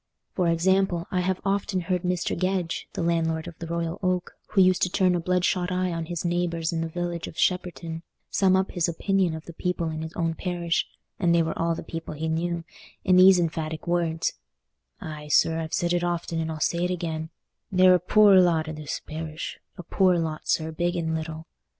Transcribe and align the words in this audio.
For 0.33 0.47
example, 0.47 1.05
I 1.11 1.19
have 1.19 1.39
often 1.45 1.81
heard 1.81 2.01
Mr. 2.01 2.35
Gedge, 2.35 2.87
the 2.93 3.03
landlord 3.03 3.47
of 3.47 3.53
the 3.59 3.67
Royal 3.67 3.99
Oak, 4.01 4.33
who 4.47 4.59
used 4.59 4.81
to 4.81 4.89
turn 4.89 5.13
a 5.13 5.19
bloodshot 5.19 5.71
eye 5.71 5.91
on 5.93 6.07
his 6.07 6.25
neighbours 6.25 6.73
in 6.73 6.81
the 6.81 6.87
village 6.89 7.27
of 7.27 7.37
Shepperton, 7.37 8.01
sum 8.31 8.55
up 8.55 8.71
his 8.71 8.89
opinion 8.89 9.35
of 9.35 9.45
the 9.45 9.53
people 9.53 9.91
in 9.91 10.01
his 10.01 10.11
own 10.13 10.33
parish—and 10.33 11.35
they 11.35 11.43
were 11.43 11.53
all 11.55 11.75
the 11.75 11.83
people 11.83 12.15
he 12.15 12.27
knew—in 12.29 13.15
these 13.15 13.39
emphatic 13.39 13.85
words: 13.85 14.33
"Aye, 14.99 15.27
sir, 15.27 15.59
I've 15.59 15.71
said 15.75 15.93
it 15.93 16.03
often, 16.03 16.39
and 16.39 16.51
I'll 16.51 16.59
say 16.59 16.83
it 16.83 16.89
again, 16.89 17.29
they're 17.71 17.93
a 17.93 17.99
poor 17.99 18.39
lot 18.41 18.67
i' 18.67 18.71
this 18.71 19.01
parish—a 19.05 19.83
poor 19.83 20.17
lot, 20.17 20.47
sir, 20.47 20.71
big 20.71 20.95
and 20.95 21.13
little." 21.13 21.45